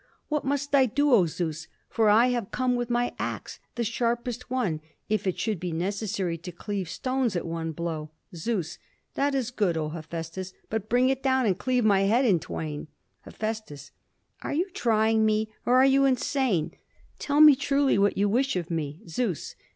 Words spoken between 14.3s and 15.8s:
"Are you trying me or